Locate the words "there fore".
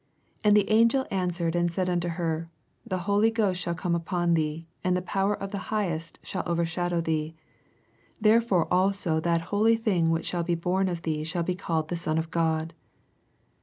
8.19-8.65